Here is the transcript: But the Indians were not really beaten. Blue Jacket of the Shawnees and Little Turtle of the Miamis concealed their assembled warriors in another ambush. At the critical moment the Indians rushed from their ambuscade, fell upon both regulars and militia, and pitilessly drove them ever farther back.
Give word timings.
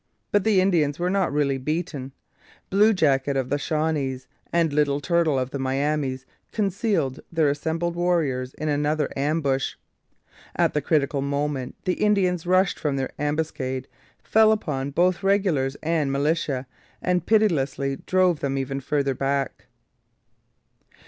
But 0.31 0.43
the 0.43 0.59
Indians 0.61 0.97
were 0.97 1.11
not 1.11 1.31
really 1.31 1.59
beaten. 1.59 2.11
Blue 2.71 2.91
Jacket 2.91 3.37
of 3.37 3.49
the 3.49 3.59
Shawnees 3.59 4.27
and 4.51 4.73
Little 4.73 4.99
Turtle 4.99 5.37
of 5.37 5.51
the 5.51 5.59
Miamis 5.59 6.25
concealed 6.51 7.19
their 7.31 7.49
assembled 7.51 7.95
warriors 7.95 8.55
in 8.55 8.67
another 8.67 9.11
ambush. 9.15 9.75
At 10.55 10.73
the 10.73 10.81
critical 10.81 11.21
moment 11.21 11.75
the 11.85 12.03
Indians 12.03 12.47
rushed 12.47 12.79
from 12.79 12.95
their 12.95 13.11
ambuscade, 13.19 13.87
fell 14.23 14.51
upon 14.51 14.89
both 14.89 15.21
regulars 15.21 15.77
and 15.83 16.11
militia, 16.11 16.65
and 16.99 17.23
pitilessly 17.27 17.97
drove 18.07 18.39
them 18.39 18.57
ever 18.57 18.81
farther 18.81 19.13
back. 19.13 19.67